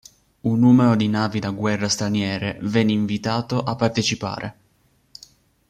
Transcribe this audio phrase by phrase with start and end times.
[0.51, 4.57] Un numero di navi da guerra straniere venne invitato a partecipare.